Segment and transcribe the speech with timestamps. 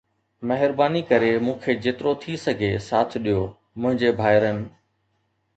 [0.49, 3.45] مهرباني ڪري مون کي جيترو ٿي سگهي ساٿ ڏيو
[3.81, 4.65] منهنجي ڀائرن